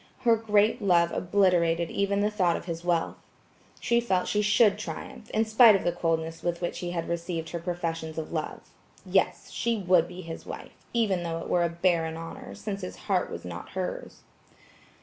[0.21, 3.17] Her great love obliterated even the thought of his wealth.
[3.79, 7.51] She felt she should triumph, in spite of the coldness with which he had received
[7.51, 8.61] her professions of love.
[9.05, 12.95] Yes, she would be his wife, even thought it were a barren honor, since his
[13.05, 14.21] heart was not hers.